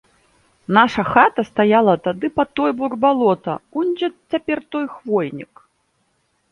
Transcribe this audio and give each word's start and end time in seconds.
Наша 0.77 1.03
хата 1.09 1.41
стаяла 1.49 1.93
тады 2.07 2.27
па 2.39 2.43
той 2.61 2.71
бок 2.81 2.93
балота, 3.05 3.55
унь 3.81 3.95
дзе 4.01 4.07
цяпер 4.35 4.57
той 4.77 4.85
хвойнік. 4.97 5.53